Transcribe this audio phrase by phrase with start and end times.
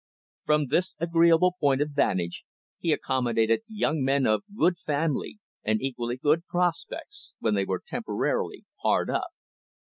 [0.47, 2.43] From this agreeable point of vantage,
[2.79, 8.65] he accommodated young men of good family, and equally good prospects, when they were temporarily
[8.81, 9.29] hard up.